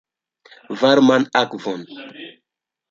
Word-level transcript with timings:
Varman 0.79 1.23
akvon! 1.41 1.81